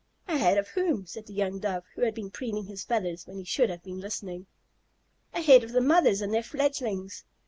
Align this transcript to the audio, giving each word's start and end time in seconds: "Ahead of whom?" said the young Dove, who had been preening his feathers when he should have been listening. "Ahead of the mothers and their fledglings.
"Ahead 0.27 0.57
of 0.57 0.69
whom?" 0.69 1.05
said 1.05 1.27
the 1.27 1.33
young 1.33 1.59
Dove, 1.59 1.83
who 1.93 2.01
had 2.01 2.15
been 2.15 2.31
preening 2.31 2.65
his 2.65 2.83
feathers 2.83 3.27
when 3.27 3.37
he 3.37 3.43
should 3.43 3.69
have 3.69 3.83
been 3.83 3.99
listening. 3.99 4.47
"Ahead 5.31 5.63
of 5.63 5.73
the 5.73 5.79
mothers 5.79 6.21
and 6.21 6.33
their 6.33 6.41
fledglings. 6.41 7.23